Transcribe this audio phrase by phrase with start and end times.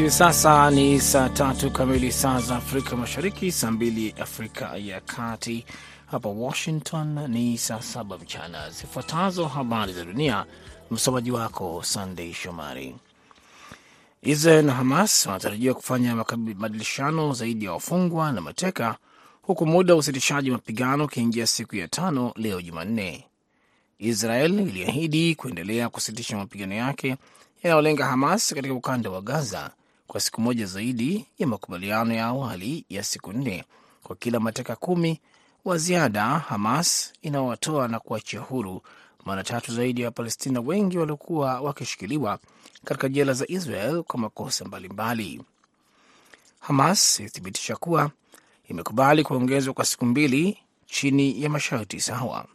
[0.00, 5.64] Hivi sasa ni saa tatu kamili saa za Afrika Mashariki, saa mbili Afrika ya Kati.
[6.06, 8.70] Hapa Washington ni saa saba mchana.
[8.70, 10.46] Zifuatazo habari za dunia,
[10.90, 12.96] msomaji wako Sandei Shomari.
[14.22, 18.96] Israel na Hamas wanatarajiwa kufanya mabadilishano zaidi ya wafungwa na mateka,
[19.42, 23.24] huku muda wa usitishaji mapigano ukiingia siku ya tano leo Jumanne.
[23.98, 27.16] Israel iliahidi kuendelea kusitisha mapigano yake
[27.62, 29.70] yanayolenga Hamas katika ukanda wa Gaza
[30.10, 33.64] kwa siku moja zaidi ya makubaliano ya awali ya siku nne
[34.02, 35.20] kwa kila mateka kumi
[35.64, 38.82] wa ziada Hamas inaowatoa na kuachia huru
[39.24, 42.38] mara tatu zaidi ya Wapalestina wengi waliokuwa wakishikiliwa
[42.84, 45.42] katika jela za Israel kwa makosa mbalimbali.
[46.60, 48.10] Hamas ilithibitisha kuwa
[48.68, 52.46] imekubali kuongezwa kwa siku mbili chini ya masharti sawa.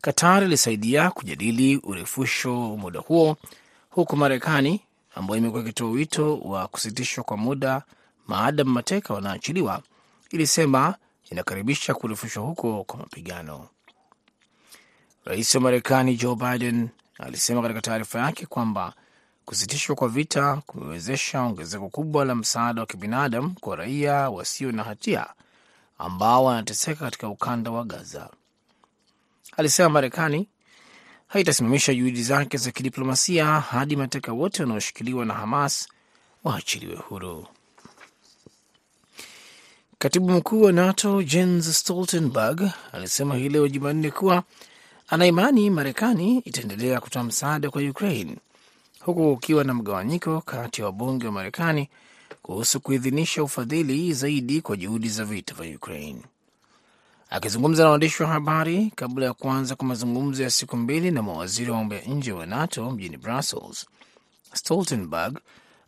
[0.00, 3.36] Qatar ilisaidia kujadili urefusho muda huo,
[3.90, 4.80] huku Marekani
[5.14, 7.82] ambayo imekuwa ikitoa wito wa kusitishwa kwa muda
[8.26, 9.82] maadamu mateka wanaachiliwa,
[10.30, 10.94] ilisema
[11.30, 13.68] inakaribisha kurefushwa huko kwa mapigano.
[15.24, 18.94] Rais wa Marekani Joe Biden alisema katika taarifa yake kwamba
[19.44, 25.26] kusitishwa kwa vita kumewezesha ongezeko kubwa la msaada wa kibinadamu kwa raia wasio na hatia
[25.98, 28.30] ambao wanateseka katika ukanda wa Gaza.
[29.56, 30.48] Alisema Marekani
[31.28, 35.88] haitasimamisha juhudi zake za kidiplomasia hadi mateka wote wanaoshikiliwa na Hamas
[36.44, 37.46] waachiliwe huru.
[39.98, 42.62] Katibu mkuu wa NATO Jens Stoltenberg
[42.92, 44.42] alisema hii leo Jumanne kuwa
[45.08, 48.36] anaimani Marekani itaendelea kutoa msaada kwa Ukraine
[49.00, 51.88] huku ukiwa na mgawanyiko kati ya wabunge wa Marekani
[52.42, 56.22] kuhusu kuidhinisha ufadhili zaidi kwa juhudi za vita vya Ukraine.
[57.30, 61.70] Akizungumza na waandishi wa habari kabla ya kuanza kwa mazungumzo ya siku mbili na mawaziri
[61.70, 63.86] wa mambo ya nje wa NATO mjini Brussels,
[64.54, 65.38] Stoltenberg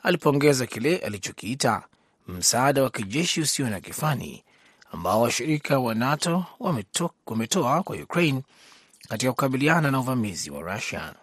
[0.03, 1.83] alipongeza kile alichokiita
[2.29, 4.45] msaada wa kijeshi usio na kifani
[4.93, 6.45] ambao washirika wa NATO
[7.27, 8.43] wametoa kwa Ukraine
[9.09, 11.15] katika kukabiliana na uvamizi wa Rusia.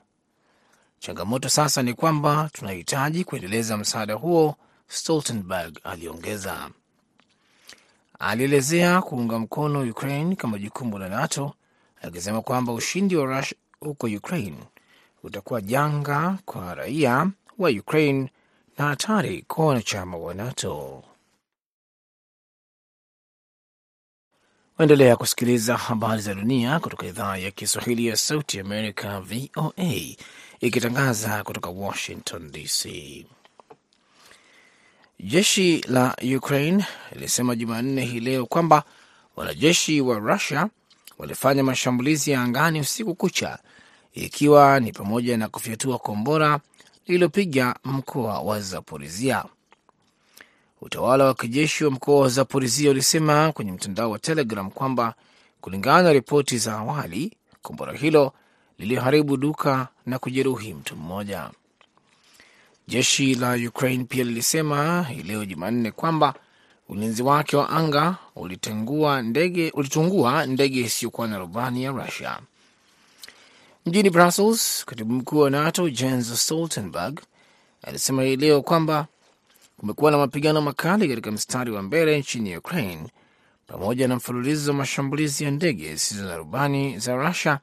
[1.00, 4.56] Changamoto sasa ni kwamba tunahitaji kuendeleza msaada huo,
[4.88, 6.70] Stoltenberg aliongeza.
[8.19, 11.53] Alielezea kuunga mkono Ukraine kama jukumu la NATO,
[12.01, 14.57] akisema kwamba ushindi wa Rusia huko Ukraine
[15.23, 18.29] utakuwa janga kwa raia wa Ukraine
[18.78, 21.03] na hatari kwa wanachama wa NATO.
[24.78, 30.16] Waendelea kusikiliza habari za dunia kutoka idhaa ya Kiswahili ya Sauti Amerika, VOA,
[30.59, 32.85] ikitangaza kutoka Washington DC.
[35.19, 38.83] Jeshi la Ukraine lilisema Jumanne hii leo kwamba
[39.35, 40.69] wanajeshi wa Rusia
[41.17, 43.59] walifanya mashambulizi ya angani usiku kucha,
[44.13, 46.59] ikiwa ni pamoja na kufyatua kombora
[47.07, 49.45] lililopiga mkoa wa Zaporizia.
[50.81, 55.13] Utawala wa kijeshi wa mkoa wa Zaporizia ulisema kwenye mtandao wa Telegram kwamba
[55.61, 58.34] kulingana na ripoti za awali, kombora hilo
[58.78, 61.49] liliharibu duka na kujeruhi mtu mmoja.
[62.88, 66.34] Jeshi la Ukraine pia lilisema hii leo Jumanne kwamba
[66.90, 69.22] ulinzi wake wa anga ulitungua
[70.46, 72.40] ndege isiyokuwa na rubani ya Russia.
[73.86, 77.20] Mjini Brussels, katibu mkuu wa NATO Jens Stoltenberg
[77.81, 79.08] alisema hii leo kwamba
[79.78, 83.09] kumekuwa na mapigano makali katika mstari wa mbele nchini Ukraine
[83.68, 87.59] pamoja na mfululizo wa mashambulizi ya ndege zisizo na rubani za Russia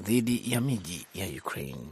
[0.00, 1.86] dhidi ya miji ya Ukraine.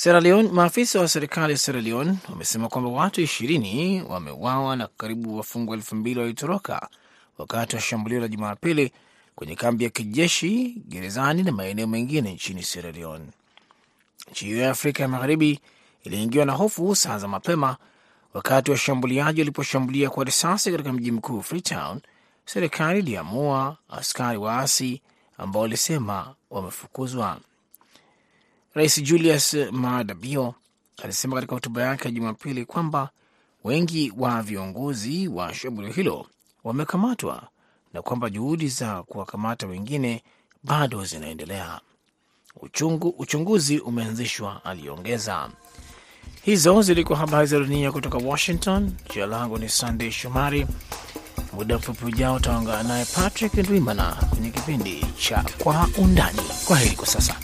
[0.00, 5.36] Sierra Leone, maafisa wa serikali ya Sierra Leone wamesema kwamba watu ishirini wameuawa na karibu
[5.36, 6.88] wafungwa elfu mbili walitoroka
[7.38, 8.92] wakati wa shambulio la Jumapili
[9.34, 13.24] kwenye kambi ya kijeshi gerezani na maeneo mengine nchini Sierra Leone.
[14.30, 15.60] Nchi hiyo ya Afrika ya Magharibi
[16.04, 17.76] iliingiwa na hofu saa za mapema
[18.34, 22.00] wakati washambuliaji waliposhambulia kwa risasi katika mji mkuu Freetown.
[22.44, 25.02] Serikali iliamua askari waasi
[25.38, 27.40] ambao walisema wamefukuzwa.
[28.74, 30.54] Rais Julius Maada Bio
[31.02, 33.10] alisema katika hotuba yake ya Jumapili kwamba
[33.64, 36.26] wengi wa viongozi wa shambulio hilo
[36.64, 37.42] wamekamatwa
[37.92, 40.22] na kwamba juhudi za kuwakamata wengine
[40.64, 41.80] bado zinaendelea.
[42.60, 45.50] Uchungu, uchunguzi umeanzishwa, aliongeza.
[46.42, 48.92] Hizo zilikuwa habari za dunia kutoka Washington.
[49.12, 50.66] Jina langu ni Sandey Shomari.
[51.52, 56.40] Muda mfupi ujao utaungana naye Patrick Ndwimana kwenye kipindi cha Kwa Undani.
[56.66, 57.36] Kwa heri kwa sasa.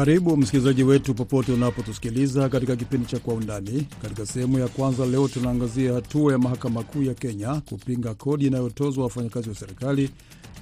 [0.00, 3.86] Karibu msikilizaji wetu popote unapotusikiliza katika kipindi cha Kwa Undani.
[4.02, 9.04] Katika sehemu ya kwanza leo tunaangazia hatua ya mahakama kuu ya Kenya kupinga kodi inayotozwa
[9.04, 10.10] wafanyakazi wa serikali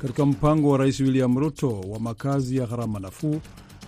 [0.03, 3.41] katika mpango wa Rais William Ruto wa makazi ya gharama nafuu,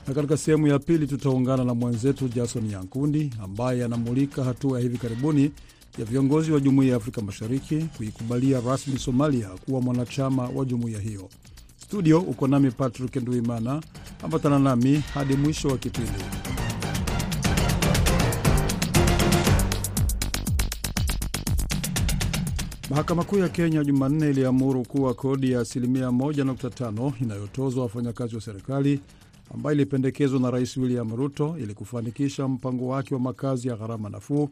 [0.09, 4.99] na katika sehemu ya pili tutaungana na mwenzetu Jason Yankundi ambaye anamulika hatua ya hivi
[4.99, 5.51] karibuni
[5.99, 11.29] ya viongozi wa Jumuiya ya Afrika Mashariki kuikubalia rasmi Somalia kuwa mwanachama wa jumuiya hiyo.
[11.91, 13.83] Studio uko nami Patrick Nduimana,
[14.23, 16.25] ambatana nami hadi mwisho wa kipindi.
[22.91, 29.01] Mahakama Kuu ya Kenya Jumanne iliamuru kuwa kodi ya asilimia 1.5 inayotozwa wafanyakazi wa serikali
[29.55, 34.49] ambayo ilipendekezwa na Rais William Ruto ili kufanikisha mpango wake wa makazi ya gharama nafuu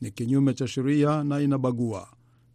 [0.00, 2.08] ni kinyume cha sheria na inabagua.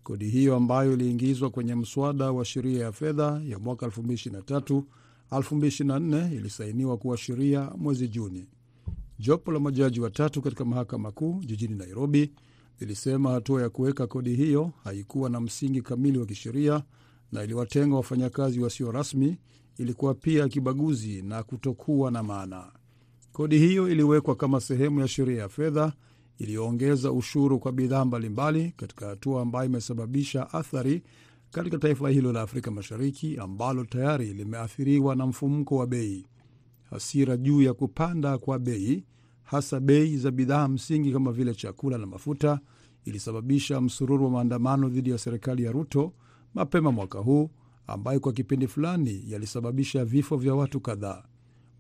[0.06, 4.84] Kodi hiyo ambayo iliingizwa kwenye mswada wa sheria ya fedha ya mwaka 2023
[5.32, 8.48] 2024 ilisainiwa kuwa sheria mwezi Juni.
[9.20, 12.32] Jopo la majaji watatu katika mahakama kuu jijini Nairobi
[12.80, 16.84] lilisema hatua ya kuweka kodi hiyo haikuwa na msingi kamili wa kisheria
[17.32, 19.38] na iliwatenga wafanyakazi wasio rasmi,
[19.78, 22.72] ilikuwa pia kibaguzi na kutokuwa na maana.
[23.32, 25.94] Kodi hiyo iliwekwa kama sehemu ya sheria ya fedha
[26.38, 31.04] iliyoongeza ushuru kwa bidhaa mbalimbali katika hatua ambayo imesababisha athari
[31.52, 36.26] katika taifa hilo la Afrika Mashariki ambalo tayari limeathiriwa na mfumuko wa bei.
[36.90, 39.06] Hasira juu ya kupanda kwa bei,
[39.44, 42.60] hasa bei za bidhaa msingi kama vile chakula na mafuta,
[43.06, 46.14] ilisababisha msururu wa maandamano dhidi ya serikali ya Ruto
[46.54, 47.50] mapema mwaka huu,
[47.88, 51.24] ambayo kwa kipindi fulani yalisababisha vifo vya watu kadhaa.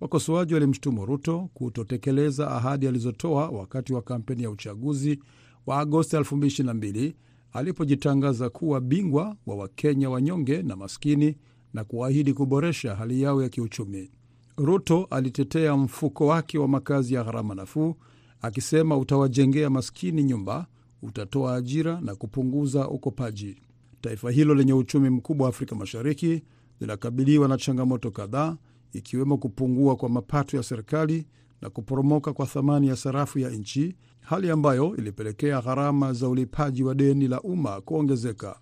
[0.02, 5.20] Wakosoaji walimshutumu Ruto kutotekeleza ahadi alizotoa wakati wa kampeni ya uchaguzi
[5.66, 7.14] wa Agosti 2022
[7.54, 11.38] alipojitangaza kuwa bingwa wa Wakenya wanyonge na maskini
[11.74, 14.12] na kuahidi kuboresha hali yao ya kiuchumi.
[14.58, 17.96] Ruto alitetea mfuko wake wa makazi ya gharama nafuu
[18.42, 20.68] akisema utawajengea maskini nyumba,
[21.02, 23.56] utatoa ajira na kupunguza ukopaji.
[24.02, 26.44] Taifa hilo lenye uchumi mkubwa wa Afrika Mashariki
[26.80, 28.58] linakabiliwa na changamoto kadhaa
[28.98, 31.28] ikiwemo kupungua kwa mapato ya serikali
[31.62, 36.96] na kuporomoka kwa thamani ya sarafu ya nchi, hali ambayo ilipelekea gharama za ulipaji wa
[36.96, 38.60] deni la umma kuongezeka.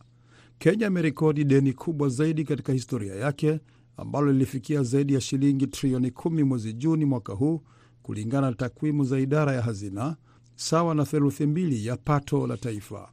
[0.58, 3.60] Kenya imerekodi deni kubwa zaidi katika historia yake
[3.98, 7.62] ambalo lilifikia zaidi ya shilingi trilioni kumi mwezi Juni mwaka huu,
[8.04, 10.16] kulingana na takwimu za idara ya hazina,
[10.56, 13.10] sawa na theluthi mbili ya pato la taifa.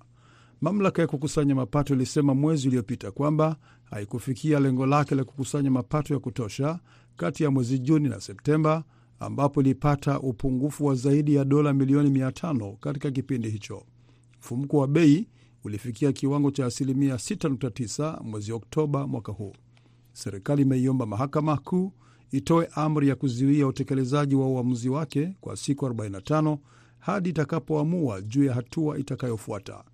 [0.61, 6.21] Mamlaka ya kukusanya mapato ilisema mwezi uliopita kwamba haikufikia lengo lake la kukusanya mapato ya
[6.21, 6.79] kutosha
[7.17, 8.85] kati ya mwezi Juni na Septemba,
[9.19, 13.83] ambapo ilipata upungufu wa zaidi ya dola milioni 500 katika kipindi hicho.
[14.39, 15.29] Mfumuko wa bei
[15.65, 19.53] ulifikia kiwango cha asilimia 6.9 mwezi Oktoba mwaka huu.
[20.13, 21.93] Serikali imeiomba mahakama kuu
[22.31, 26.59] itoe amri ya kuzuia utekelezaji wa uamuzi wake kwa siku 45
[26.99, 29.85] hadi itakapoamua juu ya hatua itakayofuata.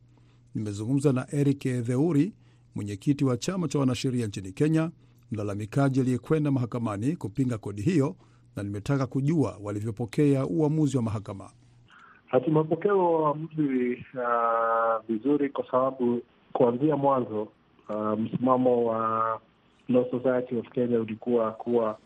[0.55, 2.33] Nimezungumza na Eric Theuri,
[2.75, 4.91] mwenyekiti wa chama cha wanasheria nchini Kenya,
[5.33, 8.17] mlalamikaji aliyekwenda mahakamani kupinga kodi hiyo,
[8.57, 11.51] na nimetaka kujua walivyopokea uamuzi wa mahakama.
[12.27, 14.05] Hatumepokea uamuzi
[15.09, 16.23] vizuri, uh, kwa sababu
[16.53, 17.49] kuanzia mwanzo
[17.89, 19.41] uh, msimamo wa
[19.89, 21.99] Law Society of Kenya ulikuwa kuwa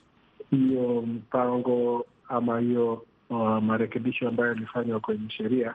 [0.51, 5.75] hiyo mpango ama hiyo uh, marekebisho ambayo yalifanywa kwenye sheria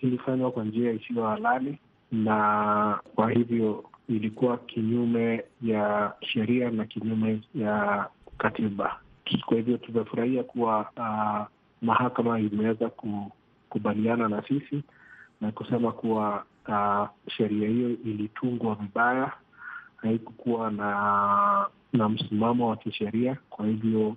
[0.00, 1.78] ilifanywa kwa njia isiyo halali
[2.12, 8.06] na kwa hivyo ilikuwa kinyume ya sheria na kinyume ya
[8.38, 9.00] katiba.
[9.46, 11.46] Kwa hivyo tumefurahia kuwa uh,
[11.82, 14.82] mahakama imeweza kukubaliana na sisi
[15.40, 19.32] na kusema kuwa uh, sheria hiyo ilitungwa vibaya,
[19.96, 24.16] haikukuwa na na msimamo wa kisheria, kwa hivyo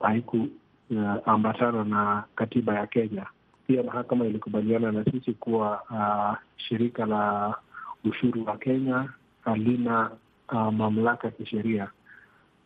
[0.00, 3.26] haikuambatana uh, na katiba ya Kenya.
[3.66, 7.54] Pia mahakama ilikubaliana na sisi kuwa uh, shirika la
[8.04, 9.08] ushuru wa Kenya
[9.44, 10.10] halina
[10.52, 11.90] uh, mamlaka ya kisheria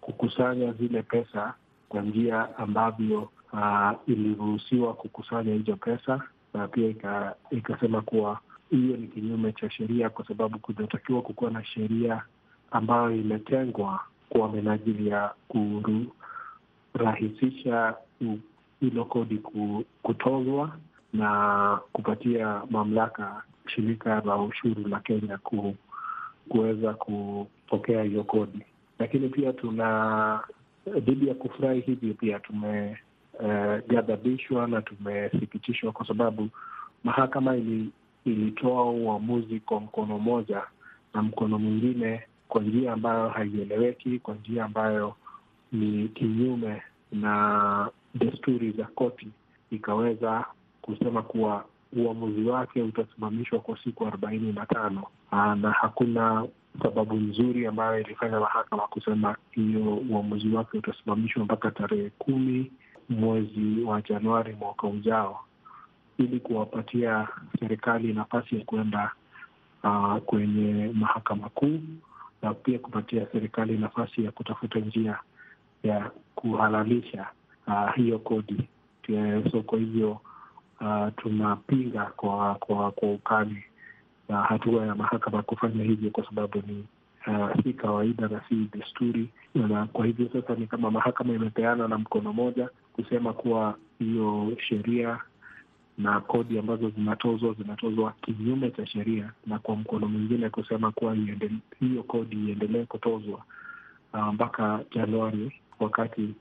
[0.01, 1.55] kukusanya zile pesa
[1.89, 6.23] kwa njia ambavyo uh, iliruhusiwa kukusanya hizo pesa,
[6.55, 6.95] na pia
[7.51, 8.39] ikasema kuwa
[8.71, 12.23] hiyo ni kinyume cha sheria, kwa sababu kunatakiwa kukuwa na sheria
[12.71, 15.31] ambayo imetengwa kwa minajili ya
[16.93, 17.95] kurahisisha
[18.81, 19.39] hilo kodi
[20.03, 20.77] kutozwa
[21.13, 25.75] na kupatia mamlaka shirika la ushuru la Kenya ku,
[26.49, 28.59] kuweza kupokea hiyo kodi.
[28.99, 30.41] Lakini pia tuna
[30.87, 36.49] dhidi ya kufurahi hivyo, pia tumeghadhabishwa uh, na tumesikitishwa kwa sababu
[37.05, 37.91] mahakama ili,
[38.25, 40.63] ilitoa uamuzi kwa mkono mmoja
[41.15, 45.15] na mkono mwingine kwa njia ambayo haieleweki, kwa njia ambayo
[45.73, 49.29] ni kinyume na desturi za koti
[49.71, 50.45] ikaweza
[50.83, 51.65] kusema kuwa
[51.97, 56.47] uamuzi wake utasimamishwa kwa siku arobaini na tano na hakuna
[56.83, 62.73] sababu nzuri ambayo ilifanya mahakama kusema hiyo uamuzi wake utasimamishwa mpaka tarehe kumi
[63.09, 65.41] mwezi wa Januari mwaka ujao,
[66.19, 67.29] ili kuwapatia
[67.61, 69.13] serikali nafasi ya kuenda
[69.85, 71.81] uh, kwenye mahakama kuu
[72.43, 75.19] na pia kupatia serikali nafasi ya kutafuta njia
[75.83, 77.27] ya kuhalalisha
[77.67, 78.69] uh, hiyo kodi.
[79.53, 80.21] So kwa hivyo
[80.81, 83.65] uh, tunapinga kwa kwa kwa ukali.
[84.29, 86.85] Na hatua ya mahakama kufanya hivyo, kwa sababu ni
[87.27, 91.99] uh, si kawaida na si desturi, na kwa hivyo sasa ni kama mahakama imepeana na
[91.99, 95.19] mkono moja kusema kuwa hiyo sheria
[95.99, 101.15] na kodi ambazo zinatozwa zinatozwa kinyume cha sheria, na kwa mkono mwingine kusema kuwa
[101.81, 103.43] hiyo kodi iendelee kutozwa
[104.33, 106.35] mpaka uh, Januari, wakati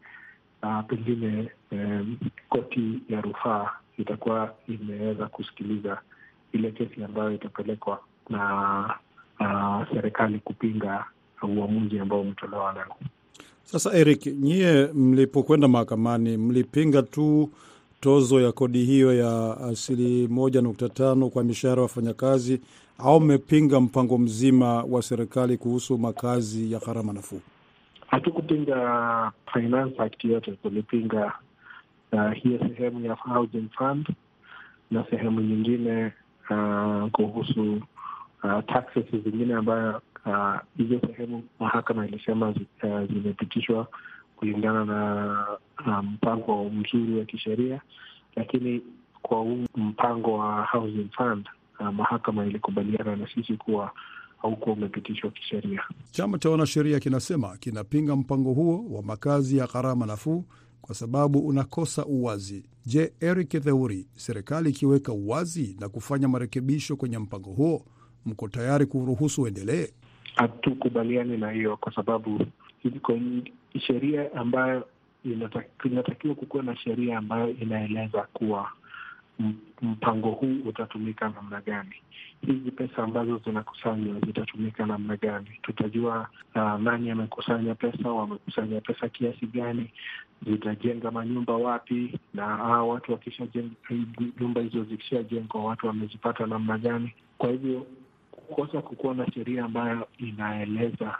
[0.65, 2.17] uh, pengine um,
[2.49, 6.01] koti ya rufaa itakuwa imeweza kusikiliza
[6.53, 8.95] ile kesi ambayo itapelekwa na
[9.39, 11.05] uh, serikali kupinga
[11.43, 12.95] uamuzi ambao umetolewa leo.
[13.63, 17.49] Sasa Eric, nyie mlipokwenda mahakamani mlipinga tu
[17.99, 22.61] tozo ya kodi hiyo ya asili moja nukta tano kwa mishahara ya wafanyakazi
[22.97, 27.41] au mmepinga mpango mzima wa serikali kuhusu makazi ya gharama nafuu?
[28.15, 31.33] Hatukupinga Finance Act yote, tulipinga
[32.11, 34.09] uh, hiyo sehemu ya Housing Fund
[34.91, 36.13] na sehemu nyingine
[36.49, 37.81] uh, kuhusu
[38.43, 40.01] uh, taxes zingine ambayo
[40.77, 43.87] hizo uh, sehemu mahakama ilisema uh, zimepitishwa
[44.35, 44.85] kulingana
[45.85, 47.81] na mpango um, mzuri wa kisheria,
[48.35, 48.81] lakini
[49.21, 53.91] kwa huu mpango wa Housing Fund uh, mahakama ilikubaliana na sisi kuwa
[54.45, 55.81] haukuwa umepitishwa kisheria.
[56.11, 60.45] Chama cha wanasheria kinasema kinapinga mpango huo wa makazi ya gharama nafuu
[60.81, 62.65] kwa sababu unakosa uwazi.
[62.85, 67.85] Je, Eric Theuri, serikali ikiweka uwazi na kufanya marekebisho kwenye mpango huo,
[68.25, 69.87] mko tayari kuruhusu uendelee?
[70.35, 72.45] Hatukubaliani na hiyo kwa sababu
[72.83, 73.19] iko
[73.87, 74.87] sheria ambayo
[75.83, 78.69] inatakiwa kukuwa na sheria ambayo inaeleza kuwa
[79.81, 81.95] mpango huu utatumika namna gani.
[82.45, 85.47] Hizi pesa ambazo zinakusanywa zitatumika namna gani?
[85.61, 89.91] Tutajua uh, nani amekusanya pesa, wamekusanya pesa kiasi gani,
[90.47, 93.75] zitajenga manyumba wapi, na uh, watu wakishajenga
[94.41, 97.13] nyumba hizo zikishajengwa, watu wamezipata namna gani?
[97.37, 97.85] Kwa hivyo
[98.31, 101.15] kukosa kukuwa na sheria ambayo inaeleza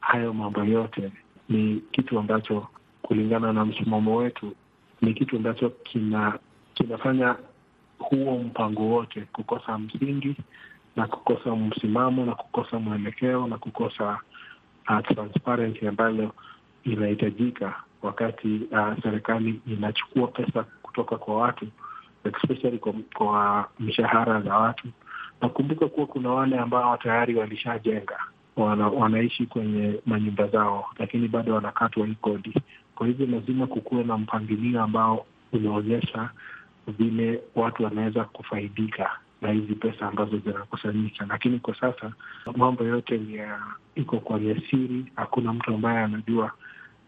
[0.00, 1.12] hayo mambo yote
[1.48, 2.66] ni kitu ambacho
[3.02, 4.52] kulingana na msimamo wetu
[5.02, 6.38] ni kitu ambacho kina
[6.74, 7.36] kinafanya
[7.98, 10.36] huo mpango wote kukosa msingi
[10.96, 14.18] na kukosa msimamo na kukosa mwelekeo na kukosa
[14.88, 16.32] uh, transparency ambayo
[16.84, 21.66] inahitajika wakati uh, serikali inachukua pesa kutoka kwa watu
[22.34, 24.88] especially kwa, kwa mishahara za watu.
[25.40, 28.18] Nakumbuka kuwa kuna wale ambao tayari walishajenga
[28.56, 32.54] wana, wanaishi kwenye manyumba zao, lakini bado wanakatwa hii kodi.
[32.94, 36.30] Kwa hivyo lazima kukuwe na mpangilio ambao unaonyesha
[36.92, 39.10] vile watu wanaweza kufaidika
[39.42, 42.12] na hizi pesa ambazo zinakusanyika, lakini kwa sasa
[42.56, 43.40] mambo yote ni
[43.94, 45.04] iko kwenye siri.
[45.16, 46.52] Hakuna mtu ambaye anajua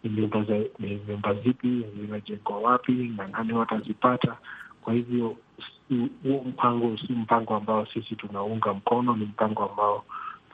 [0.04, 4.36] ni nyumba zipi zinajengwa wapi na nani watazipata.
[4.82, 5.36] Kwa hivyo
[6.22, 10.04] huo mpango si mpango ambao sisi tunaunga mkono, ni mpango ambao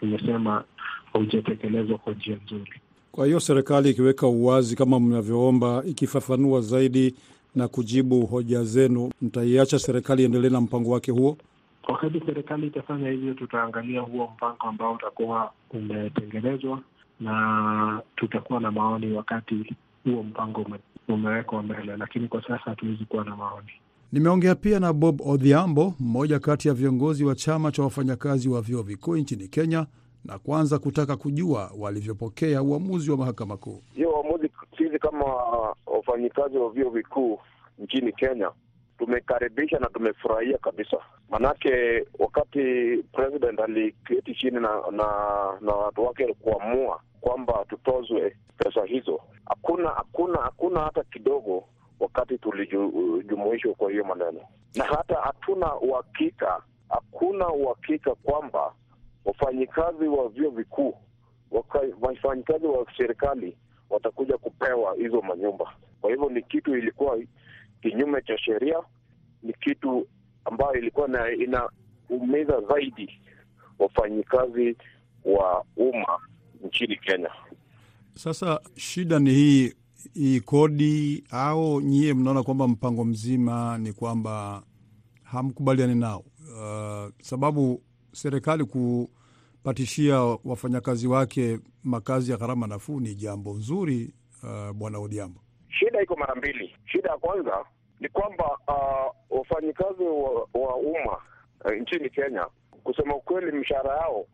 [0.00, 0.64] tumesema
[1.12, 2.72] haujatekelezwa kwa njia nzuri.
[3.12, 7.14] Kwa hiyo serikali ikiweka uwazi kama mnavyoomba, ikifafanua zaidi
[7.54, 11.36] na kujibu hoja zenu, mtaiacha serikali iendelee na mpango wake huo?
[11.88, 16.80] Wakati serikali itafanya hivyo, tutaangalia huo mpango ambao utakuwa umetengenezwa
[17.20, 20.66] na tutakuwa na maoni wakati huo mpango
[21.08, 23.68] umewekwa mbele, lakini kwa sasa hatuwezi kuwa na maoni.
[24.12, 28.82] Nimeongea pia na Bob Odhiambo, mmoja kati ya viongozi wa chama cha wafanyakazi wa vyuo
[28.82, 29.86] vikuu nchini Kenya,
[30.24, 33.82] na kwanza kutaka kujua walivyopokea uamuzi wa mahakama kuu.
[33.94, 34.10] Hiyo
[35.24, 37.40] kama wafanyikazi wa vyuo vikuu
[37.78, 38.50] nchini Kenya
[38.98, 40.96] tumekaribisha na tumefurahia kabisa,
[41.30, 42.60] manake wakati
[43.12, 45.06] president aliketi chini na na,
[45.60, 51.64] na watu wake kuamua kwamba tutozwe pesa hizo, hakuna hakuna hakuna hata kidogo
[52.00, 54.40] wakati tulijumuishwa kwa hiyo maneno,
[54.74, 58.72] na hata hatuna uhakika, hakuna uhakika kwamba
[59.24, 60.94] wafanyikazi wa vyuo vikuu,
[62.00, 63.56] wafanyikazi wa serikali
[63.90, 65.72] watakuja kupewa hizo manyumba.
[66.00, 67.18] Kwa hivyo ni kitu ilikuwa
[67.82, 68.76] kinyume cha sheria,
[69.42, 70.06] ni kitu
[70.44, 73.20] ambayo ilikuwa na inaumiza zaidi
[73.78, 74.76] wafanyikazi
[75.24, 76.18] wa umma
[76.64, 77.30] nchini Kenya.
[78.14, 79.72] Sasa shida ni hii,
[80.14, 84.62] hii kodi au nyie mnaona kwamba mpango mzima ni kwamba
[85.22, 86.24] hamkubaliani nao?
[86.40, 88.64] Uh, sababu serikali
[89.64, 94.14] kupatishia wafanyakazi wake makazi ya gharama nafuu ni jambo nzuri.
[94.42, 95.40] Uh, Bwana Odhiambo,
[95.78, 96.76] shida iko mara mbili.
[96.86, 97.64] Shida ya kwanza
[98.00, 101.16] ni kwamba uh, wafanyikazi wa, wa umma
[101.64, 102.46] uh, nchini Kenya,
[102.84, 104.26] kusema ukweli, mshahara yao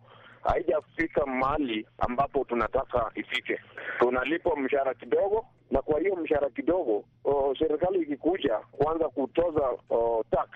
[0.42, 3.58] haijafika mahali ambapo tunataka ifike.
[3.98, 10.48] Tunalipwa mshahara kidogo, na kwa hiyo mshahara kidogo, uh, serikali ikikuja kuanza kutoza uh, tax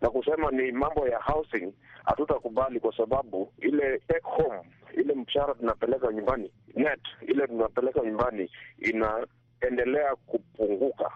[0.00, 1.72] na kusema ni mambo ya housing,
[2.04, 4.60] hatutakubali kwa sababu ile take home,
[4.94, 11.10] ile mshahara tunapeleka nyumbani net, ile tunapeleka nyumbani inaendelea kupunguka.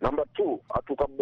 [0.00, 0.60] Namba two,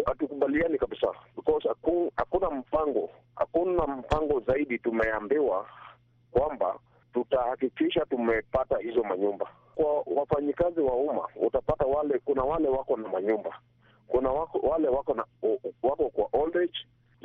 [0.05, 1.69] hatukubaliani kabisa because
[2.15, 4.79] hakuna mpango, hakuna mpango zaidi.
[4.79, 5.65] Tumeambiwa
[6.31, 6.79] kwamba
[7.13, 11.27] tutahakikisha tumepata hizo manyumba kwa wafanyikazi wa umma.
[11.35, 13.59] Utapata wale, kuna wale wako na manyumba,
[14.07, 15.25] kuna wako, wale wako na
[15.83, 16.76] wako kwa old age,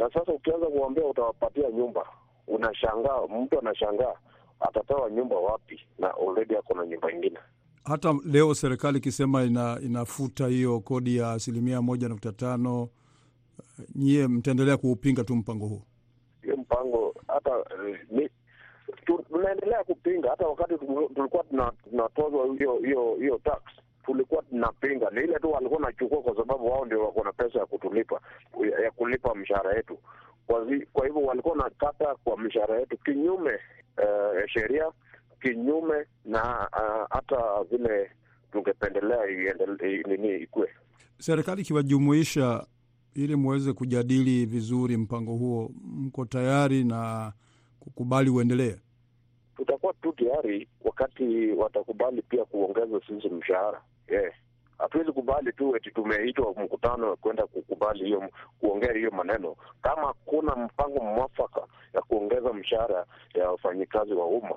[0.03, 2.07] na sasa ukianza kuambia utawapatia nyumba,
[2.47, 4.15] unashangaa, mtu anashangaa
[4.61, 7.39] atapewa nyumba wapi, na already ako na nyumba ingine.
[7.85, 12.89] Hata leo serikali ikisema ina, inafuta hiyo kodi ya asilimia moja nukta tano
[13.95, 15.83] nyie mtaendelea kuupinga tu mpango huu?
[16.43, 17.51] Hiyo mpango hata
[18.11, 18.29] ni
[19.05, 20.31] tunaendelea kupinga.
[20.31, 20.75] Hata wakati
[21.15, 21.45] tulikuwa
[21.91, 23.63] tunatozwa hiyo hiyo hiyo tax
[24.05, 25.11] tulikuwa tunapinga.
[25.11, 28.21] Ni ile tu walikuwa nachukua kwa sababu wao ndio wako na pesa ya kutulipa
[28.85, 29.99] ya kulipa mshahara yetu.
[30.47, 33.51] Kwa, kwa hivyo walikuwa nakata kwa mshahara yetu kinyume
[33.99, 34.91] ya uh, sheria
[35.43, 36.69] kinyume na
[37.11, 38.11] hata uh, vile
[38.53, 39.19] tungependelea
[40.07, 40.69] nini ikue.
[41.19, 42.67] Serikali ikiwajumuisha
[43.15, 47.33] ili muweze kujadili vizuri mpango huo, mko tayari na
[47.81, 48.77] kukubali uendelee?
[49.57, 53.83] Tutakuwa tu tayari wakati watakubali pia kuongeza sisi mshahara.
[54.13, 54.33] Yeah.
[54.79, 61.05] Hatuwezi kubali tu eti tumeitwa mkutano kwenda kukubali hiyo kuongea hiyo maneno, kama kuna mpango
[61.05, 61.61] mwafaka
[61.95, 64.57] ya kuongeza mshahara ya wafanyikazi wa umma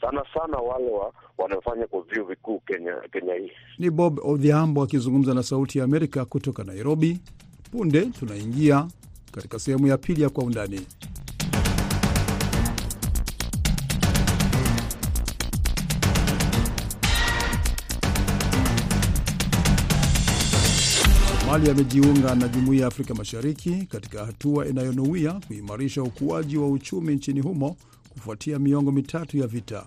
[0.00, 3.52] sana sana wale wa, wanaofanya kwa vyuo vikuu Kenya, Kenya hii.
[3.78, 7.20] Ni Bob Odhiambo akizungumza na Sauti ya Amerika kutoka Nairobi.
[7.72, 8.86] Punde tunaingia
[9.32, 10.86] katika sehemu ya pili ya Kwa Undani.
[21.54, 27.40] Somalia amejiunga na Jumuiya ya Afrika Mashariki katika hatua inayonuia kuimarisha ukuaji wa uchumi nchini
[27.40, 27.76] humo
[28.08, 29.86] kufuatia miongo mitatu ya vita.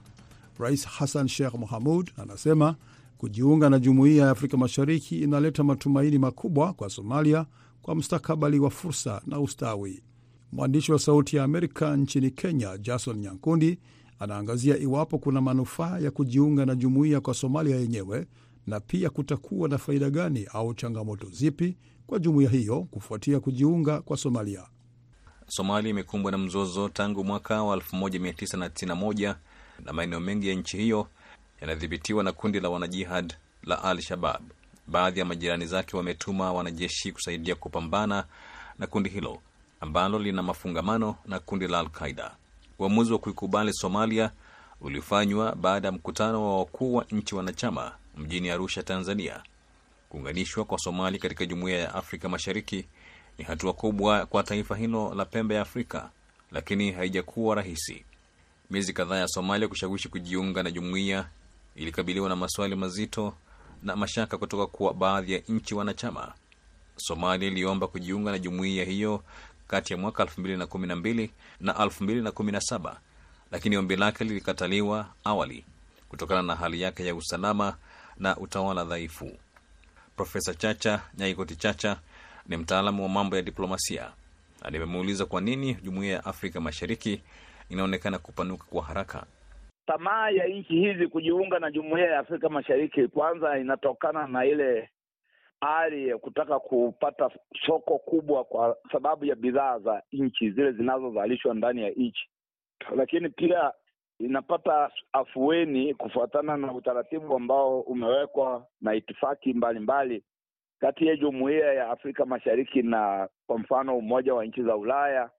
[0.60, 2.76] Rais Hassan Sheikh Mohamud anasema
[3.18, 7.46] kujiunga na Jumuiya ya Afrika Mashariki inaleta matumaini makubwa kwa Somalia
[7.82, 10.04] kwa mustakabali wa fursa na ustawi.
[10.52, 13.80] Mwandishi wa Sauti ya Amerika nchini Kenya, Jason Nyankundi,
[14.20, 18.28] anaangazia iwapo kuna manufaa ya kujiunga na jumuiya kwa Somalia yenyewe
[18.68, 21.78] na pia kutakuwa na faida gani au changamoto zipi
[22.08, 24.64] kwa jumuiya hiyo kufuatia kujiunga kwa Somalia.
[25.48, 29.36] Somalia imekumbwa na mzozo tangu mwaka wa 1991
[29.86, 31.08] na maeneo mengi ya nchi hiyo
[31.62, 34.42] yanadhibitiwa na kundi la wanajihad la Al Shabab.
[34.88, 38.26] Baadhi ya majirani zake wametuma wanajeshi kusaidia kupambana
[38.80, 39.40] na kundi hilo
[39.80, 42.36] ambalo lina mafungamano na kundi la Al Qaida.
[42.80, 44.32] Uamuzi wa kuikubali Somalia
[44.82, 49.44] ulifanywa baada ya mkutano wa wakuu wa nchi wanachama mjini Arusha, Tanzania.
[50.10, 52.86] Kuunganishwa kwa Somalia katika jumuiya ya Afrika Mashariki
[53.38, 56.10] ni hatua kubwa kwa taifa hilo la pembe ya Afrika,
[56.52, 58.06] lakini haijakuwa rahisi.
[58.70, 61.28] Miezi kadhaa ya Somalia kushawishi kujiunga na jumuiya
[61.76, 63.34] ilikabiliwa na maswali mazito
[63.84, 66.34] na mashaka kutoka kwa baadhi ya nchi wanachama.
[66.98, 69.24] Somalia iliomba kujiunga na jumuiya hiyo
[69.68, 72.96] kati ya mwaka 2012 na 2017,
[73.52, 75.66] lakini ombi lake lilikataliwa awali
[76.10, 77.78] kutokana na hali yake ya usalama
[78.20, 79.32] na utawala dhaifu.
[80.16, 81.98] Profesa Chacha Nyaigoti Chacha
[82.48, 84.12] ni mtaalamu wa mambo ya diplomasia
[84.64, 87.22] na nimemuuliza kwa nini jumuiya ya Afrika Mashariki
[87.70, 89.26] inaonekana kupanuka kwa haraka.
[89.88, 94.90] Tamaa ya nchi hizi kujiunga na jumuiya ya Afrika Mashariki kwanza inatokana na ile
[95.62, 97.30] hali ya kutaka kupata
[97.66, 102.30] soko kubwa kwa sababu ya bidhaa za nchi zile zinazozalishwa ndani ya nchi,
[102.96, 103.72] lakini pia
[104.20, 110.24] inapata afueni kufuatana na utaratibu ambao umewekwa na itifaki mbalimbali
[110.80, 115.30] kati ya jumuiya ya Afrika Mashariki na kwa mfano Umoja wa Nchi za Ulaya,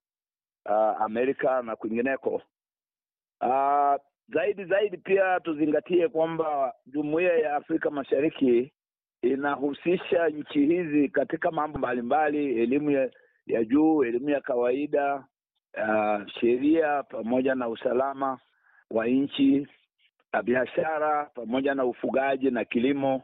[0.66, 2.42] uh, Amerika na kwingineko.
[3.40, 3.94] Uh,
[4.28, 8.72] zaidi zaidi pia tuzingatie kwamba jumuiya ya Afrika Mashariki
[9.22, 13.10] inahusisha nchi hizi katika mambo mbalimbali, elimu ya,
[13.46, 15.24] ya juu, elimu ya kawaida,
[15.76, 18.38] uh, sheria pamoja na usalama
[18.90, 19.66] wa nchi,
[20.32, 23.22] na biashara pamoja na ufugaji na kilimo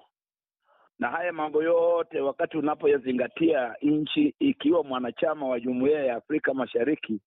[0.98, 7.20] na haya mambo yote wakati unapoyazingatia, nchi ikiwa mwanachama wa jumuiya ya Afrika Mashariki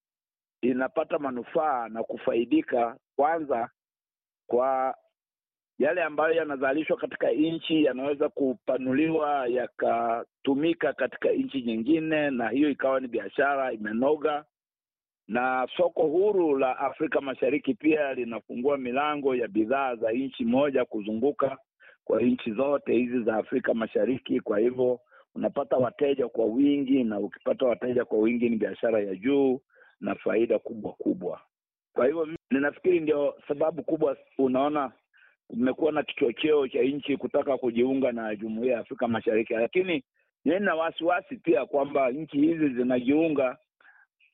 [0.61, 3.69] inapata manufaa na kufaidika kwanza
[4.47, 4.95] kwa
[5.79, 13.07] yale ambayo yanazalishwa katika nchi yanaweza kupanuliwa yakatumika katika nchi nyingine, na hiyo ikawa ni
[13.07, 14.45] biashara imenoga.
[15.27, 21.57] Na soko huru la Afrika Mashariki pia linafungua milango ya bidhaa za nchi moja kuzunguka
[22.03, 24.39] kwa nchi zote hizi za Afrika Mashariki.
[24.39, 24.99] Kwa hivyo
[25.35, 29.61] unapata wateja kwa wingi, na ukipata wateja kwa wingi ni biashara ya juu
[30.01, 31.41] na faida kubwa kubwa.
[31.93, 34.91] Kwa hivyo ninafikiri ndio sababu kubwa unaona
[35.47, 40.03] kumekuwa na kichocheo cha nchi kutaka kujiunga na jumuiya ya Afrika Mashariki, lakini
[40.45, 43.57] nina wasiwasi pia kwamba nchi hizi zinajiunga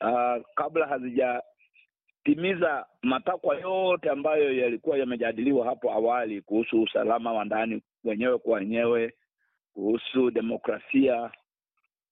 [0.04, 8.38] uh, kabla hazijatimiza matakwa yote ambayo yalikuwa yamejadiliwa hapo awali kuhusu usalama wa ndani wenyewe
[8.38, 9.13] kwa wenyewe,
[9.74, 11.32] kuhusu demokrasia,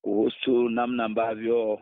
[0.02, 1.80] kuhusu namna ambavyo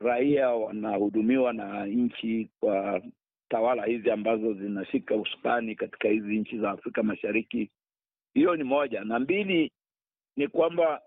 [0.00, 3.02] raia wanahudumiwa na nchi kwa
[3.48, 7.70] tawala hizi ambazo zinashika usukani katika hizi nchi za Afrika Mashariki.
[8.34, 9.72] Hiyo ni moja, na mbili
[10.36, 11.02] ni kwamba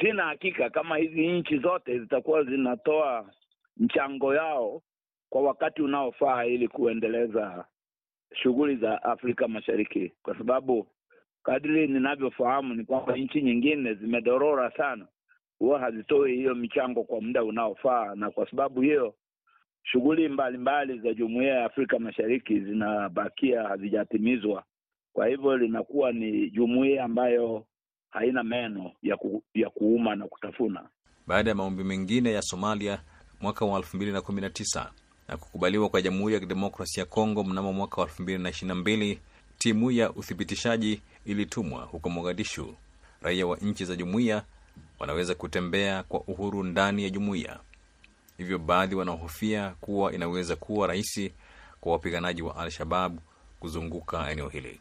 [0.00, 3.30] sina hakika kama hizi nchi zote zitakuwa zinatoa
[3.78, 4.82] mchango yao
[5.30, 7.64] kwa wakati unaofaa ili kuendeleza
[8.42, 10.86] shughuli za Afrika Mashariki, kwa sababu
[11.42, 15.06] kadri ninavyofahamu ni kwamba nchi nyingine zimedorora sana,
[15.58, 19.14] huwa hazitoi hiyo michango kwa muda unaofaa, na kwa sababu hiyo
[19.82, 24.64] shughuli mbalimbali za jumuiya ya Afrika Mashariki zinabakia hazijatimizwa.
[25.12, 27.64] Kwa hivyo linakuwa ni jumuiya ambayo
[28.10, 30.88] haina meno ya, ku, ya kuuma na kutafuna.
[31.26, 33.02] Baada ya maombi mengine ya Somalia
[33.40, 38.06] mwaka wa elfu mbili na kukubaliwa kwa Jamhuri ya Kidemokrasia ya Kongo mnamo mwaka wa
[38.08, 39.20] elfu mbili na ishirini na mbili
[39.58, 42.74] timu ya uthibitishaji ilitumwa huko Mogadishu.
[43.22, 44.42] Raia wa nchi za jumuiya
[44.98, 47.60] wanaweza kutembea kwa uhuru ndani ya jumuiya
[48.38, 51.32] hivyo baadhi wanahofia kuwa inaweza kuwa rahisi
[51.80, 53.18] kwa wapiganaji wa Al-Shabab
[53.60, 54.80] kuzunguka eneo hili.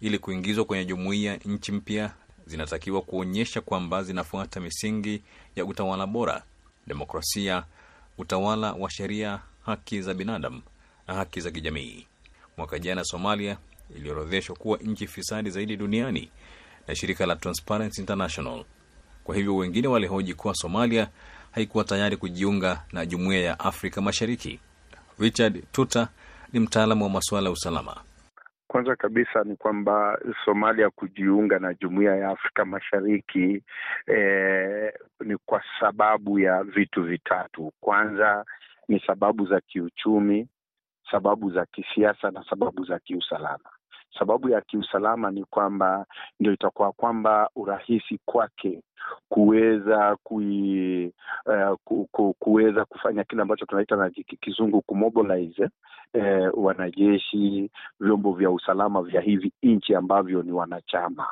[0.00, 2.10] Ili kuingizwa kwenye jumuiya, nchi mpya
[2.46, 5.22] zinatakiwa kuonyesha kwamba zinafuata misingi
[5.56, 6.42] ya utawala bora,
[6.86, 7.64] demokrasia,
[8.18, 10.62] utawala wa sheria, haki za binadamu
[11.08, 12.06] na haki za kijamii.
[12.56, 13.56] Mwaka jana Somalia
[13.96, 16.30] iliorodheshwa kuwa nchi fisadi zaidi duniani
[16.88, 18.64] na shirika la Transparency International.
[19.24, 21.08] Kwa hivyo wengine walihoji kuwa Somalia
[21.52, 24.60] haikuwa tayari kujiunga na jumuiya ya Afrika Mashariki.
[25.18, 26.08] Richard Tuta
[26.52, 27.96] ni mtaalamu wa masuala ya usalama.
[28.68, 33.62] Kwanza kabisa ni kwamba Somalia kujiunga na jumuiya ya Afrika Mashariki
[34.06, 34.92] eh,
[35.24, 37.72] ni kwa sababu ya vitu vitatu.
[37.80, 38.44] Kwanza
[38.88, 40.48] ni sababu za kiuchumi,
[41.10, 43.70] sababu za kisiasa na sababu za kiusalama.
[44.18, 46.06] Sababu ya kiusalama ni kwamba
[46.40, 48.82] ndio itakuwa kwamba urahisi kwake
[49.28, 51.12] kuweza kui
[51.46, 55.68] uh, ku, ku, kuweza kufanya kile ambacho tunaita na kizungu kumobilize
[56.12, 61.26] eh, wanajeshi, vyombo vya usalama vya hivi nchi ambavyo ni wanachama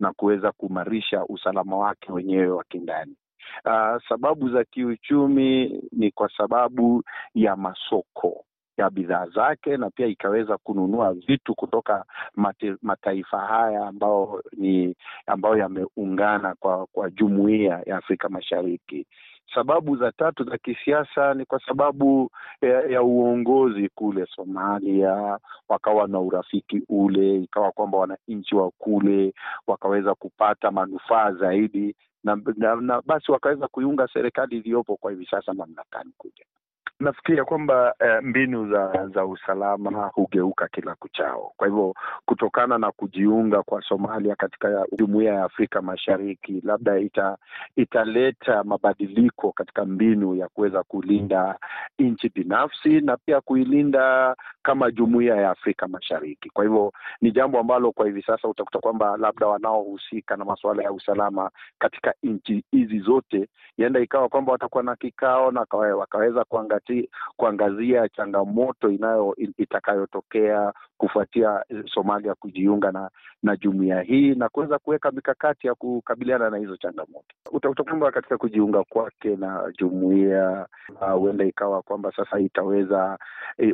[0.00, 3.16] na kuweza kuimarisha usalama wake wenyewe wa kindani.
[3.64, 7.02] Uh, sababu za kiuchumi ni kwa sababu
[7.34, 8.44] ya masoko
[8.78, 12.04] ya bidhaa zake na pia ikaweza kununua vitu kutoka
[12.36, 14.94] mate, mataifa haya ambao ni
[15.26, 19.06] ambayo yameungana kwa kwa jumuiya ya Afrika Mashariki.
[19.54, 22.30] Sababu za tatu za kisiasa ni kwa sababu
[22.62, 25.38] ya, ya uongozi kule Somalia,
[25.68, 29.34] wakawa na urafiki ule, ikawa kwamba wananchi wa kule
[29.66, 35.54] wakaweza kupata manufaa zaidi na, na, na basi wakaweza kuiunga serikali iliyopo kwa hivi sasa
[35.54, 36.44] mamlakani kuja
[37.00, 41.52] nafikiria kwamba eh, mbinu za za usalama hugeuka kila kuchao.
[41.56, 41.94] Kwa hivyo
[42.26, 47.36] kutokana na kujiunga kwa Somalia katika jumuiya ya Afrika Mashariki, labda ita,
[47.76, 51.58] italeta mabadiliko katika mbinu ya kuweza kulinda
[51.98, 56.50] nchi binafsi na pia kuilinda kama jumuiya ya Afrika Mashariki.
[56.50, 60.92] Kwa hivyo ni jambo ambalo kwa hivi sasa utakuta kwamba labda wanaohusika na masuala ya
[60.92, 66.44] usalama katika nchi hizi zote, yaenda ikawa kwamba watakuwa na kikao na wakaweza
[67.36, 73.10] kuanga kuangazia changamoto inayo itakayotokea kufuatia Somalia kujiunga na
[73.42, 77.34] na jumuiya hii na kuweza kuweka mikakati ya kukabiliana na hizo changamoto.
[77.52, 80.66] Utakuta kwamba katika kujiunga kwake na jumuiya
[81.12, 83.18] huenda uh, ikawa kwamba sasa itaweza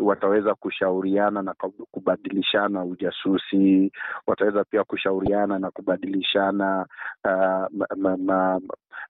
[0.00, 1.54] wataweza kushauriana na
[1.90, 3.92] kubadilishana ujasusi,
[4.26, 6.86] wataweza pia kushauriana na kubadilishana
[7.24, 7.30] uh,
[7.72, 8.60] ma, ma, ma,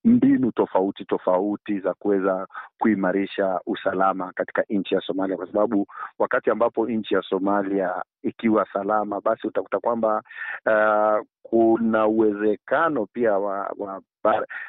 [0.04, 2.46] mbinu tofauti tofauti za kuweza
[2.78, 3.93] kuimarisha usalama
[4.34, 5.86] katika nchi ya Somalia, kwa sababu
[6.18, 10.22] wakati ambapo nchi ya Somalia ikiwa salama, basi utakuta kwamba
[10.66, 14.02] uh, kuna uwezekano pia wa, wa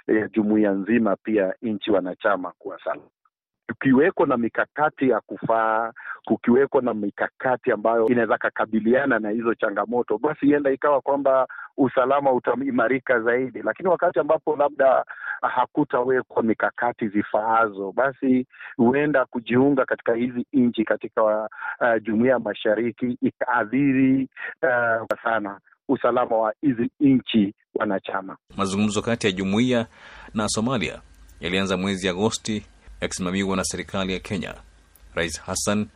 [0.08, 3.10] eh, jumuiya nzima pia nchi wanachama kuwa salama
[3.68, 5.92] kukiweko na mikakati ya kufaa,
[6.26, 11.48] kukiweko na mikakati ambayo inaweza kakabiliana na hizo changamoto, basi ienda ikawa kwamba
[11.78, 13.62] usalama utaimarika zaidi.
[13.62, 15.06] Lakini wakati ambapo labda
[15.42, 18.46] hakutawekwa mikakati zifaazo, basi
[18.78, 21.48] huenda kujiunga katika hizi nchi katika uh,
[22.04, 24.30] jumuiya ya mashariki ikaadhiri
[24.64, 28.38] uh, sana usalama wa hizi nchi wanachama.
[28.58, 29.86] Mazungumzo kati ya jumuiya
[30.34, 31.02] na Somalia
[31.40, 32.66] yalianza mwezi Agosti
[33.06, 34.54] yakisimamiwa na serikali ya Kenya.
[35.16, 35.88] Rais Hassan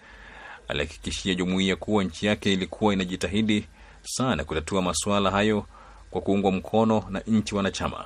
[0.68, 3.68] alihakikishia jumuiya kuwa nchi yake ilikuwa inajitahidi
[4.04, 5.66] sana kutatua masuala hayo
[6.12, 8.06] kwa kuungwa mkono na nchi wanachama.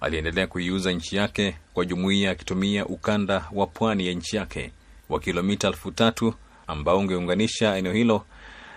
[0.00, 4.70] Aliendelea kuiuza nchi yake kwa jumuiya akitumia ukanda wa pwani ya nchi yake
[5.08, 6.34] wa kilomita elfu tatu
[6.66, 8.24] ambao ungeunganisha eneo hilo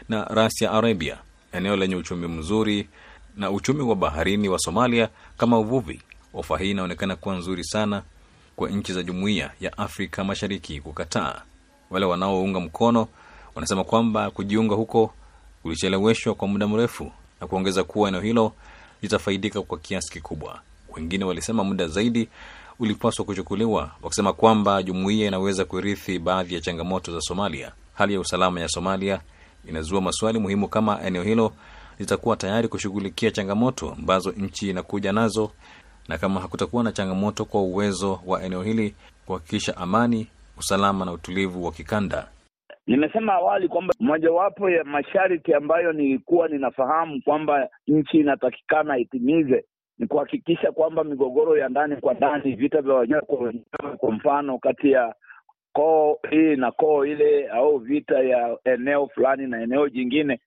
[0.09, 1.17] na rasi ya Arabia,
[1.53, 2.89] eneo lenye uchumi mzuri
[3.37, 6.01] na uchumi wa baharini wa Somalia kama uvuvi.
[6.33, 8.03] Ofa hii inaonekana kuwa nzuri sana
[8.55, 11.41] kwa nchi za jumuiya ya Afrika Mashariki kukataa.
[11.89, 13.07] Wale wanaounga mkono
[13.55, 15.13] wanasema kwamba kujiunga huko
[15.63, 18.51] kulicheleweshwa kwa muda mrefu na kuongeza kuwa eneo hilo
[19.01, 20.61] litafaidika kwa kiasi kikubwa.
[20.95, 22.27] Wengine walisema muda zaidi
[22.79, 27.71] ulipaswa kuchukuliwa, wakisema kwamba jumuiya inaweza kurithi baadhi ya changamoto za Somalia.
[27.93, 29.21] Hali ya usalama ya Somalia
[29.67, 31.53] inazua maswali muhimu kama eneo hilo
[31.99, 35.51] litakuwa tayari kushughulikia changamoto ambazo nchi inakuja nazo
[36.07, 41.65] na kama hakutakuwa na changamoto kwa uwezo wa eneo hili kuhakikisha amani, usalama na utulivu
[41.65, 42.27] wa kikanda.
[42.87, 49.65] Nimesema awali kwamba mojawapo ya masharti ambayo nilikuwa ninafahamu kwamba nchi inatakikana itimize
[49.99, 54.57] ni kuhakikisha kwamba migogoro ya ndani kwa ndani, vita vya wenyewe kwa wenyewe, kwa mfano
[54.59, 55.15] kati ya
[55.73, 60.39] koo hii na koo ile, au vita ya eneo fulani na eneo jingine,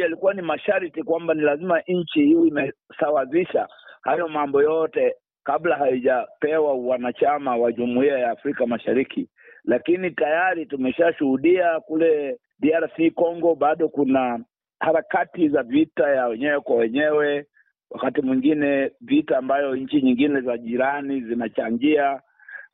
[0.00, 3.68] yalikuwa ni masharti kwamba ni lazima nchi hiyo imesawazisha
[4.04, 5.14] hayo mambo yote
[5.44, 9.28] kabla haijapewa wanachama wa jumuiya ya Afrika Mashariki.
[9.64, 14.44] Lakini tayari tumeshashuhudia kule DRC Congo, bado kuna
[14.80, 17.46] harakati za vita ya wenyewe kwa wenyewe,
[17.90, 22.20] wakati mwingine vita ambayo nchi nyingine za jirani zinachangia.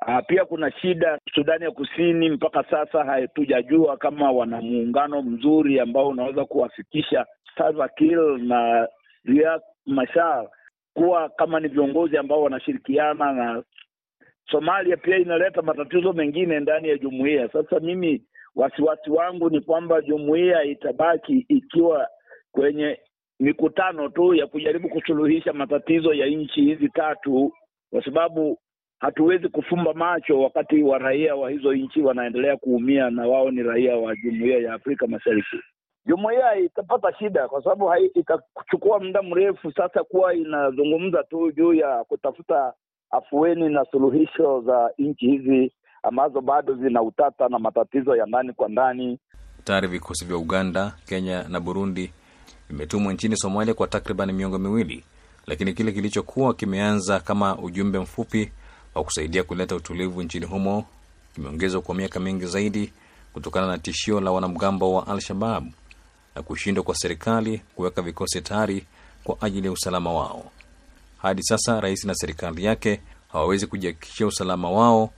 [0.09, 6.09] Uh, pia kuna shida Sudani ya Kusini, mpaka sasa hatujajua kama wana muungano mzuri ambao
[6.09, 7.27] unaweza kuwafikisha
[7.59, 8.89] Salva Kiir na
[9.25, 10.49] Riek Machar
[10.95, 13.63] kuwa kama ni viongozi ambao wanashirikiana na
[14.51, 14.97] Somalia.
[14.97, 17.49] Pia inaleta matatizo mengine ndani ya jumuiya.
[17.53, 18.23] Sasa mimi
[18.55, 22.09] wasiwasi wangu ni kwamba jumuiya itabaki ikiwa
[22.53, 22.99] kwenye
[23.41, 27.53] mikutano tu ya kujaribu kusuluhisha matatizo ya nchi hizi tatu,
[27.91, 28.59] kwa sababu
[28.99, 33.97] hatuwezi kufumba macho wakati wa raia wa hizo nchi wanaendelea kuumia na wao ni raia
[33.97, 35.57] wa jumuiya ya Afrika Mashariki.
[36.07, 42.73] Jumuiya itapata shida kwa sababu itachukua muda mrefu sasa kuwa inazungumza tu juu ya kutafuta
[43.11, 48.69] afueni na suluhisho za nchi hizi ambazo bado zina utata na matatizo ya ndani kwa
[48.69, 49.19] ndani.
[49.65, 52.13] Tayari vikosi vya Uganda, Kenya na Burundi
[52.71, 55.05] vimetumwa nchini Somalia kwa takriban miongo miwili,
[55.47, 58.53] lakini kile kilichokuwa kimeanza kama ujumbe mfupi
[58.95, 60.85] wa kusaidia kuleta utulivu nchini humo
[61.35, 62.93] kimeongezwa kwa miaka mingi zaidi
[63.33, 65.65] kutokana na tishio la wanamgambo wa Al-Shabab
[66.41, 68.85] na kushindwa kwa serikali kuweka vikosi tayari
[69.25, 70.51] kwa ajili ya usalama wao.
[71.23, 73.01] Hadi sasa rais na serikali yake
[73.33, 75.11] hawawezi kujihakikishia usalama wao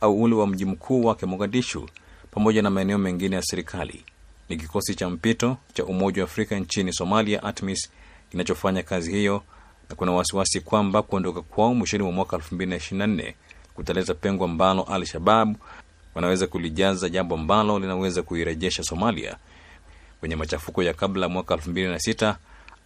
[0.00, 1.88] au ule wa mji mkuu wake Mogadishu,
[2.30, 4.04] pamoja na maeneo mengine ya serikali.
[4.48, 7.90] Ni kikosi cha mpito cha Umoja wa Afrika nchini Somalia, ATMIS,
[8.30, 9.42] kinachofanya kazi hiyo,
[9.90, 13.34] na kuna wasiwasi kwamba kuondoka kwao mwishoni mwa mwaka 2024
[13.74, 15.56] kutaleta pengo ambalo Al Shabab
[16.14, 19.36] wanaweza kulijaza, jambo ambalo linaweza kuirejesha Somalia
[20.20, 22.34] kwenye machafuko ya kabla mwaka 2006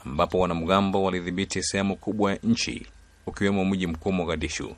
[0.07, 2.87] ambapo wanamgambo walidhibiti sehemu kubwa ya nchi
[3.27, 4.77] ukiwemo mji mkuu Mogadishu.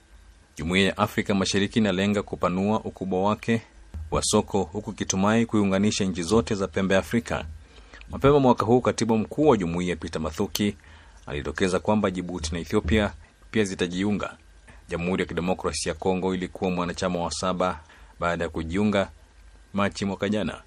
[0.56, 3.62] Jumuiya ya Afrika Mashariki inalenga kupanua ukubwa wake
[4.10, 7.44] wa soko huku ikitumai kuiunganisha nchi zote za pembe Afrika.
[8.10, 10.76] Mapema mwaka huu, katibu mkuu wa jumuiya Peter Mathuki
[11.26, 13.12] alidokeza kwamba Jibuti na Ethiopia
[13.50, 14.36] pia zitajiunga.
[14.88, 17.80] Jamhuri ya Kidemokrasia ya Kongo ilikuwa mwanachama wa saba
[18.20, 19.10] baada ya kujiunga
[19.74, 20.62] Machi mwaka jana.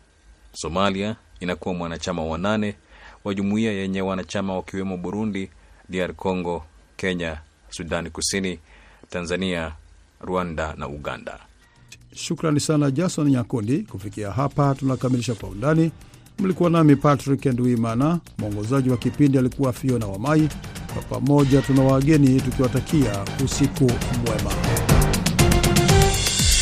[0.54, 2.76] Somalia inakuwa mwanachama wa nane
[3.24, 5.50] wa jumuiya yenye wanachama wakiwemo Burundi,
[5.90, 6.64] DR Congo,
[6.98, 7.38] Kenya,
[7.70, 8.60] Sudani Kusini,
[9.10, 9.72] Tanzania,
[10.22, 11.40] Rwanda na Uganda.
[12.16, 13.78] Shukrani sana Jason Nyakundi.
[13.80, 15.92] Kufikia hapa tunakamilisha Kwa Undani.
[16.40, 20.50] Mlikuwa nami Patrick Nduimana, mwongozaji wa kipindi alikuwa Fiona Wamai.
[20.94, 23.84] Kwa pamoja tuna wageni tukiwatakia usiku
[24.26, 24.97] mwema.